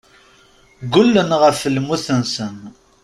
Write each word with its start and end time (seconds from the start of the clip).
Ggullen 0.83 1.31
ɣef 1.41 1.59
lmut-nsen. 1.75 2.57